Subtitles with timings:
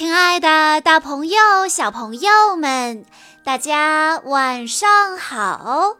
[0.00, 3.04] 亲爱的，大朋友、小朋友们，
[3.44, 5.96] 大家晚上好！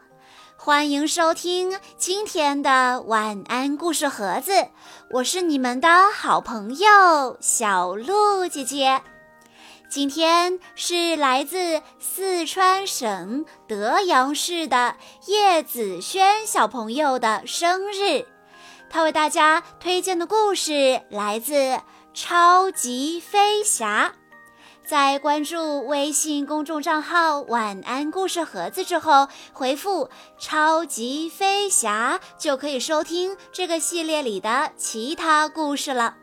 [0.56, 4.68] 欢迎收听今天的晚安故事盒子，
[5.10, 9.02] 我是你们的好朋友小鹿姐姐。
[9.90, 14.96] 今天是来自四川省德阳市的
[15.26, 18.24] 叶子轩小朋友的生日，
[18.88, 21.78] 他为大家推荐的故事来自。
[22.12, 24.12] 超级飞侠，
[24.84, 36.16] 在关注微信公众账号“晚安故事盒子”之后，回复“超级飞侠”就可以收听这个系列里的其他故事了。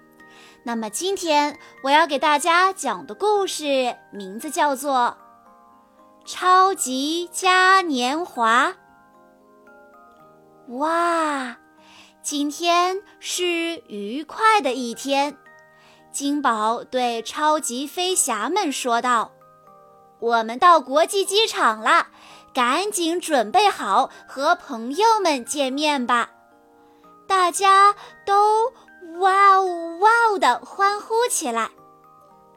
[0.64, 5.17] 那么今天我要给大家讲的故事名字叫做
[6.30, 8.76] 《超级嘉年华》。
[10.78, 11.56] 哇，
[12.22, 15.38] 今天是愉快的一天。
[16.12, 19.31] 金宝对超级飞侠们说道
[20.20, 22.08] ：“我们到国际机场了，
[22.54, 26.31] 赶紧准备好和朋友们见面吧！”
[27.28, 27.94] 大家
[28.26, 28.72] 都
[29.20, 31.70] 哇哦哇呜地欢呼起来。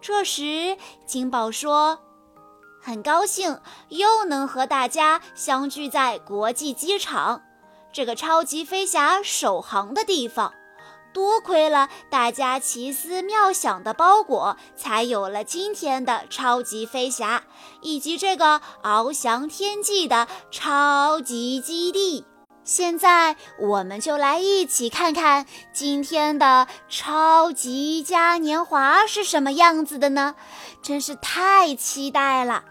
[0.01, 1.99] 这时，金宝说
[2.81, 7.43] ：“很高兴又能和大家相聚在国际机场，
[7.93, 10.55] 这个超级飞侠首航的地方。”
[11.13, 17.43] 多亏了大家奇思妙想的包裹，才有了今天的超级飞侠，
[17.83, 22.25] 以及这个翱翔天际的超级基地。
[22.63, 30.37] 现在，我们就来一起看看今天的超级嘉年华是什么样子的呢？
[30.83, 32.65] 真是太期待了！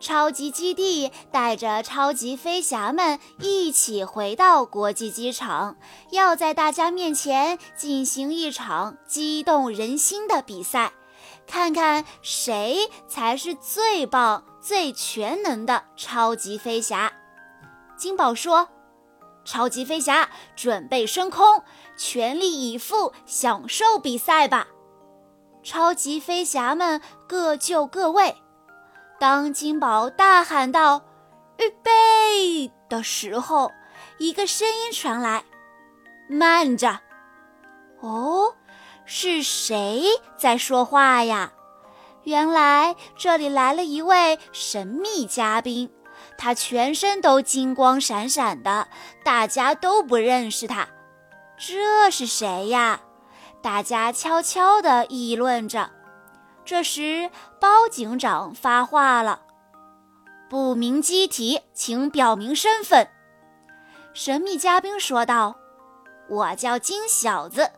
[0.00, 5.76] 超级基地带着超级飞侠们一起回到国际机场，
[6.10, 10.92] 要在大家面前进行一场激动人心的比赛，
[11.46, 17.12] 看看谁才是最棒、最全能的超级飞侠。
[17.96, 18.68] 金宝说
[19.44, 21.62] ：“超级飞侠，准备升空，
[21.96, 24.68] 全力以赴享受比赛吧！”
[25.64, 28.36] 超级飞侠们各就各位。
[29.18, 31.02] 当金宝大喊道
[31.58, 33.72] ：“预备！”的时候，
[34.18, 35.44] 一个声音传来
[36.30, 37.00] ：“慢着！”
[38.00, 38.54] 哦，
[39.04, 40.04] 是谁
[40.36, 41.52] 在说话呀？
[42.22, 45.90] 原来这里来了一位神秘嘉宾，
[46.36, 48.86] 他全身都金光闪闪的，
[49.24, 50.86] 大家都不认识他。
[51.56, 53.00] 这是谁呀？
[53.60, 55.90] 大家悄悄地议论着。
[56.68, 59.40] 这时，包警长发话了
[60.50, 63.08] ：“不明机体，请表明身份。”
[64.12, 65.56] 神秘嘉宾说道
[66.28, 67.70] ：“我叫金小子，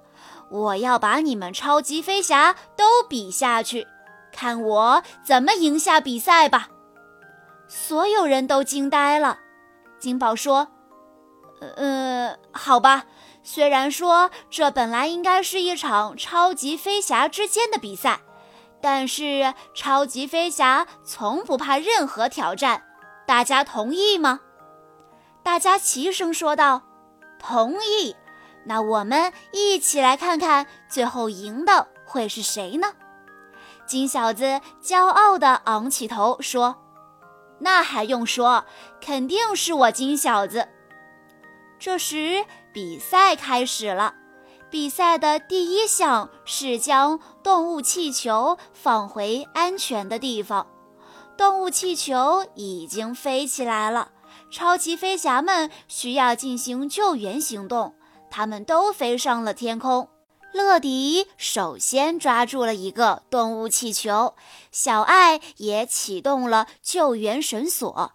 [0.51, 3.87] 我要把你们超级飞侠都比下去，
[4.33, 6.69] 看我怎么赢下比赛吧！”
[7.71, 9.39] 所有人都惊呆了。
[10.01, 10.67] 金宝说
[11.77, 13.05] ：“呃，好吧，
[13.45, 18.22] 虽然说这本来应该是一场超级飞侠之间的比赛。”
[18.81, 22.83] 但是超级飞侠从不怕任何挑战，
[23.27, 24.41] 大家同意吗？
[25.43, 26.83] 大家齐声说道
[27.39, 28.17] ：“同意。”
[28.65, 32.93] 那我们一起来看看最后赢的会是谁呢？
[33.87, 36.77] 金小子骄傲地昂起头说
[37.61, 38.65] ：“那还用说，
[39.01, 40.69] 肯定是我金小子。”
[41.81, 44.15] 这时比赛开始了。
[44.71, 50.67] 比赛的第一项是将动物气球放回安全的地方。
[51.37, 54.13] 动物气球已经飞起来了，
[54.51, 57.95] 超级飞侠们需要进行救援行动。
[58.31, 60.09] 他们都飞上了天空。
[60.53, 64.35] 乐迪首先抓住了一个动物气球，
[64.71, 68.13] 小爱也启动了救援绳索。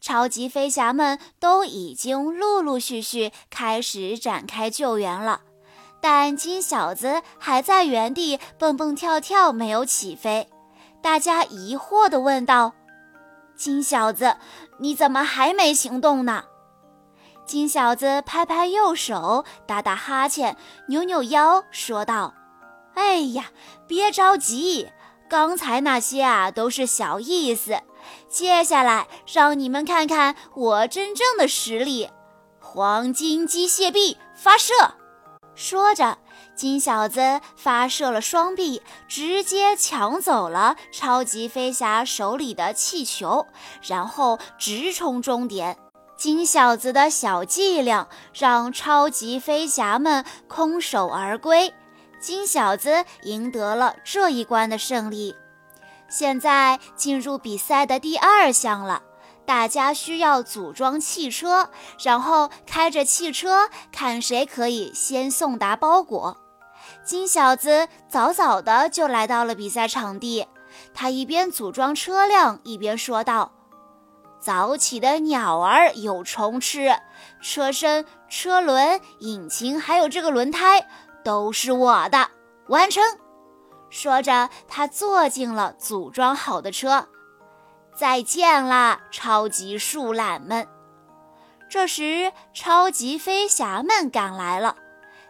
[0.00, 5.40] 超级飞侠们都已经陆陆续续开始展开救援了。
[6.06, 10.50] 但金小子还在原地蹦蹦跳跳，没有起飞。
[11.00, 12.74] 大家疑惑地问道
[13.56, 14.36] ：“金小子，
[14.80, 16.44] 你怎么还没行动呢？”
[17.46, 20.58] 金小子拍拍右手，打打哈欠，
[20.88, 22.34] 扭扭腰，说道
[22.92, 23.46] ：“哎呀，
[23.88, 24.90] 别着急，
[25.26, 27.80] 刚才那些啊都是小意思。
[28.28, 32.10] 接下来让你们看看我真正的实力——
[32.60, 34.74] 黄金机械臂发射。”
[35.54, 36.18] 说着，
[36.54, 43.46] 金小子发射了双臂，直接抢走了超级飞侠手里的气球，
[43.82, 45.76] 然后直冲终点。
[46.16, 51.74] 金小子的小伎俩让超级飞侠们空手而归。
[52.20, 55.34] 金小子赢得了这一关的胜利。
[56.08, 59.02] 现在进入比赛的第二项了，
[59.46, 61.70] 大家需要组装汽车，
[62.02, 66.38] 然后开着汽车看谁可以先送达包裹。
[67.04, 70.46] 金小子早早的就来到了比赛场地，
[70.94, 73.52] 他一边组装车辆，一边说道。
[74.40, 76.94] 早起的鸟儿有虫吃，
[77.40, 80.86] 车身、车轮、引擎还有这个轮胎
[81.24, 82.28] 都是我的。
[82.68, 83.02] 完成。
[83.88, 87.08] 说着，他坐进了组装好的车。
[87.94, 90.66] 再见啦，超级树懒们！
[91.70, 94.76] 这时，超级飞侠们赶来了。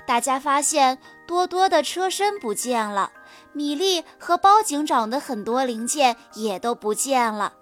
[0.06, 3.12] 大家发现多多的车身不见了，
[3.52, 7.52] 米莉和包警长的很多零件也都不见了。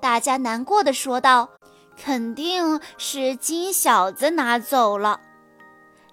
[0.00, 1.50] 大家难过的说道
[1.96, 5.20] ：“肯定是金小子拿走了。”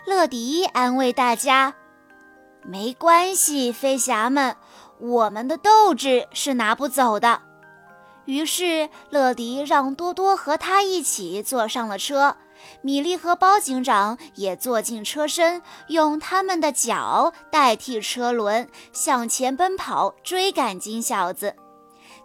[0.06, 1.76] 乐迪安慰大家
[2.64, 4.56] ：“没关系，飞侠们，
[5.00, 7.42] 我们的斗志是拿不走的。”
[8.26, 12.38] 于是，乐迪让多多和他一起坐上了车，
[12.82, 21.56] 米莉和包警长也坐进车身，用他们的脚代替车轮，向前奔跑，追赶金小子。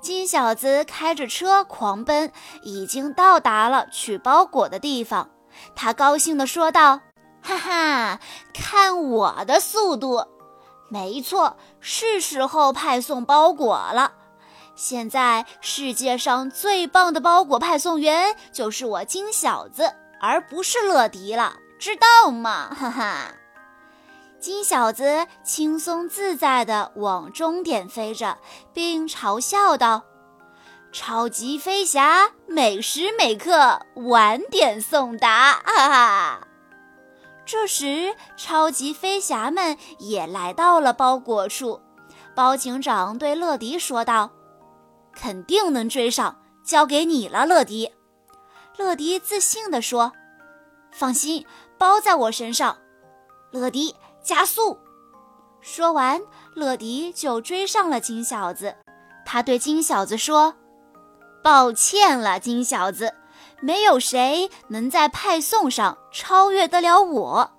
[0.02, 2.30] 金小子开着车狂奔，
[2.62, 5.30] 已经到达了取包裹的地方。
[5.74, 7.00] 他高兴地说道
[7.42, 8.20] ：“哈哈，
[8.52, 10.22] 看我的速度！
[10.90, 14.12] 没错，是时候派送包裹了。
[14.76, 22.68] 现在世界上最棒的包裹派送员就是我金小子，而不是乐迪了，知道吗？
[22.78, 23.32] 哈哈。”
[24.38, 28.36] 金小子轻松自在地往终点飞着，
[28.74, 30.04] 并嘲笑道
[30.92, 36.40] ：“超级飞侠，每时每刻晚点送达！” 哈哈。
[37.46, 41.80] 这时，超级飞侠们也来到了包裹处。
[42.34, 44.30] 包警长对乐迪说道
[45.16, 47.92] ：“肯定能追上，交给你了，乐迪。”
[48.78, 50.12] 乐迪自信地说
[50.92, 51.44] ：“放心，
[51.76, 52.78] 包在我身上。”
[53.50, 53.96] 乐迪。
[54.22, 54.76] 加速！
[55.60, 56.20] 说完，
[56.56, 58.74] 乐迪就追上了金小子。
[59.24, 60.56] 他对金小子说
[61.44, 63.14] ：“抱歉了，金小子，
[63.60, 67.52] 没有谁能在派送上超越得了我。”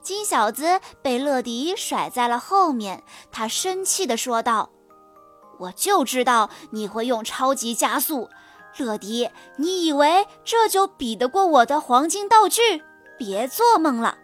[0.00, 3.02] 金小子被乐迪甩在了后面，
[3.32, 4.70] 他生气地说道
[5.58, 8.30] ：“我就知道你会用超级加速，
[8.76, 12.82] 乐迪，你以为这就比得过我的黄金道具？
[13.18, 14.18] 别做梦了！”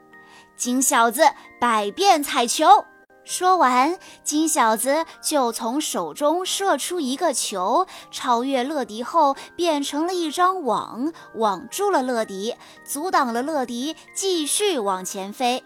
[0.56, 1.22] 金小子
[1.60, 2.84] 百变彩球，
[3.24, 12.54] 说完，金小子就从手中射出一个球，超越乐迪后变成了一张网，网住了乐迪，
[12.86, 15.64] 阻挡了乐迪继续往前飞。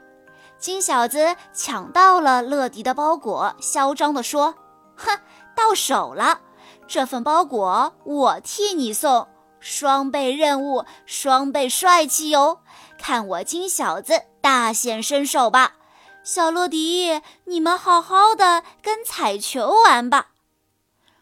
[0.58, 4.54] 金小子抢到了乐迪的包裹，嚣张地说
[4.96, 5.18] ：“哼，
[5.58, 6.40] 到手了，
[6.86, 9.26] 这份包裹我替你送，
[9.58, 12.60] 双倍任务，双倍帅气哟！
[12.96, 15.74] 看我金小子！”大显身手吧，
[16.22, 20.28] 小乐迪，你们好好的跟彩球玩吧。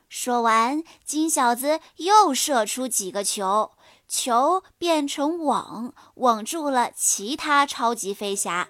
[0.08, 3.72] 说完，金小子又射出几个球，
[4.06, 8.68] 球变成网，网住了其他超级飞侠。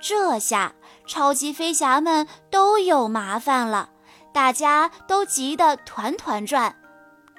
[0.00, 0.74] 这下，
[1.06, 3.90] 超级飞侠们都有麻烦了，
[4.36, 6.76] 大家都急得团团转。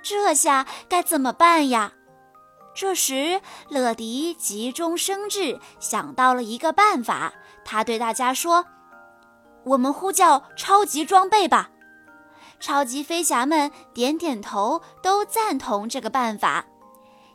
[0.02, 1.94] 这下该怎么办呀？
[2.74, 3.40] 这时，
[3.70, 7.32] 乐迪急中生智，想到了一个办法。
[7.64, 8.66] 他对大家说
[9.64, 11.70] ：“我们呼叫超级装备吧！”
[12.60, 16.66] 超级飞侠们点点头，都赞同这个办法。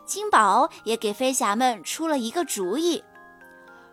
[0.05, 3.05] 金宝也给飞侠们出了一个主意：“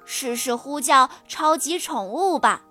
[0.04, 2.64] 试试呼叫超级宠物吧！”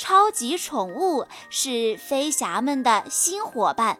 [0.00, 3.98] 超级宠物是飞侠们的新伙伴。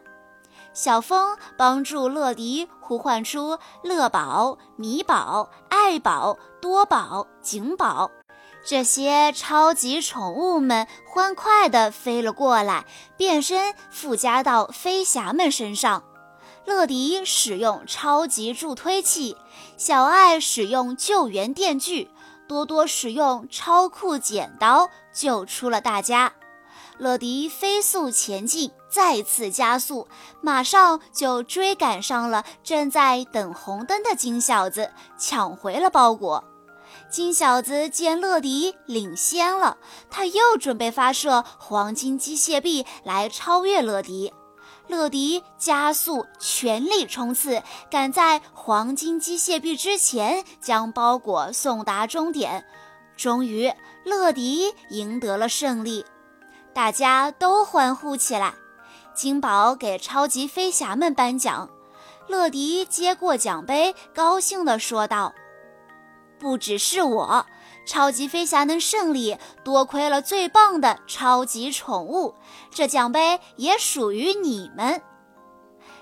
[0.73, 8.09] 小风帮助乐迪呼唤出乐宝、米宝、爱宝、多宝、景宝
[8.65, 16.03] 这些超级宠物们，欢快地飞了过来，变身附加到飞侠们身上。
[16.65, 19.37] 乐迪使用超级助推器，
[19.77, 22.09] 小爱使用救援电锯，
[22.51, 26.33] 多多使用超酷剪刀，救出了大家。
[26.97, 30.09] 乐迪飞速前进，再次加速，
[30.41, 36.43] 马上就追赶上了正在等红灯的金小子，抢回了包裹。
[37.09, 39.77] 金小子见乐迪领先了，
[40.09, 44.33] 他又准备发射黄金机械臂来超越乐迪。
[44.91, 52.65] 乐迪加速，全力冲刺，赶在黄金机械臂之前将包裹送达终点。
[53.15, 53.71] 终于，
[54.03, 56.05] 乐迪赢得了胜利，
[56.73, 58.53] 大家都欢呼起来。
[59.15, 61.69] 金宝给超级飞侠们颁奖，
[62.27, 65.33] 乐迪接过奖杯，高兴地说道
[66.37, 67.45] ：“不只是我，
[67.85, 72.35] 超级飞侠能胜利，多亏了最棒的超级宠物，
[72.69, 75.01] 这奖杯也属于你们。”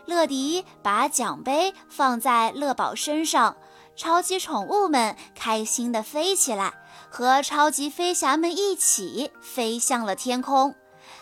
[0.05, 3.55] 乐迪把奖杯放在乐宝身上。
[3.95, 6.73] 超级宠物们开心地飞起来，
[7.09, 10.73] 和超级飞侠们一起飞向了天空。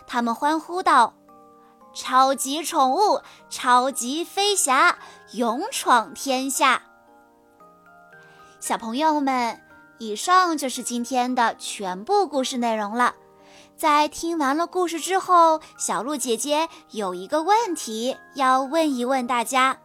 [0.05, 1.15] 他们欢呼道
[1.95, 4.99] ：“超级宠物，超级飞侠，
[5.31, 6.83] 勇闯天下！”
[8.61, 9.59] 小朋友们，
[10.00, 13.16] 以上就是今天的全部故事内容了。
[13.75, 19.77] 在听完了故事之后，小鹿姐姐有一个问题要问一问大家。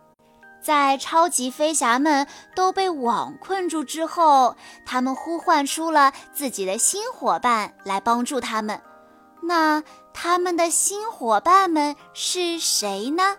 [0.62, 8.80] 在超级飞侠们都被网困住之后，他们呼唤出了自己的新伙伴来帮助他们。
[9.42, 9.82] 那
[10.14, 13.36] 他们的新伙伴们是谁呢？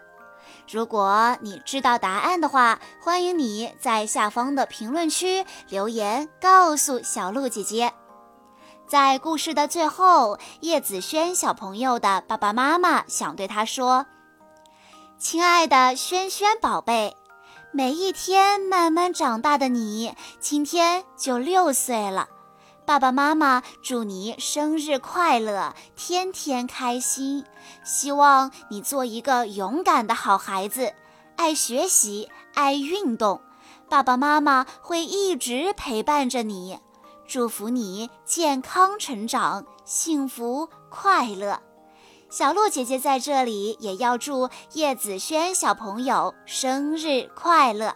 [0.72, 7.94] 如果你知道答案的话，欢迎你在下方的评论区留言告诉小鹿姐姐。
[8.88, 14.06] 在故事的最后，叶子轩小朋友的爸爸妈妈想对他说。
[15.18, 17.16] 亲爱的轩轩宝贝，
[17.72, 22.28] 每一天慢慢长大的你，今天就六岁了。
[22.94, 27.44] 爸爸妈妈祝你生日快乐，天天开心。
[27.84, 30.94] 希望你做一个勇敢的好孩子，
[31.36, 33.42] 爱学习，爱运动。
[33.90, 36.78] 爸爸妈妈会一直陪伴着你，
[37.28, 41.64] 祝福你健康成长，幸福快乐。
[42.30, 47.96] 小鹿姐姐在这里也要祝叶子轩小朋友生日快乐。